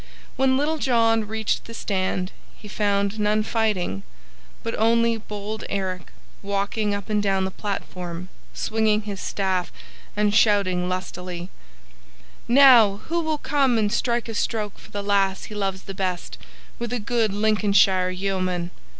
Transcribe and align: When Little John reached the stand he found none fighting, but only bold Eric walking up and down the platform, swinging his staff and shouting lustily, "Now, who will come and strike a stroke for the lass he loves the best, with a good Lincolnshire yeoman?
When 0.35 0.57
Little 0.57 0.79
John 0.79 1.27
reached 1.27 1.65
the 1.65 1.75
stand 1.75 2.31
he 2.57 2.67
found 2.67 3.19
none 3.19 3.43
fighting, 3.43 4.01
but 4.63 4.73
only 4.79 5.15
bold 5.17 5.63
Eric 5.69 6.11
walking 6.41 6.95
up 6.95 7.07
and 7.07 7.21
down 7.21 7.45
the 7.45 7.51
platform, 7.51 8.29
swinging 8.51 9.03
his 9.03 9.21
staff 9.21 9.71
and 10.17 10.33
shouting 10.33 10.89
lustily, 10.89 11.51
"Now, 12.47 13.01
who 13.09 13.21
will 13.21 13.37
come 13.37 13.77
and 13.77 13.93
strike 13.93 14.27
a 14.27 14.33
stroke 14.33 14.79
for 14.79 14.89
the 14.89 15.03
lass 15.03 15.43
he 15.43 15.53
loves 15.53 15.83
the 15.83 15.93
best, 15.93 16.39
with 16.79 16.91
a 16.91 16.99
good 16.99 17.31
Lincolnshire 17.31 18.09
yeoman? 18.09 18.71